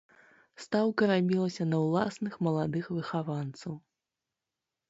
[0.63, 3.73] Стаўка рабілася на ўласных маладых выхаванцаў.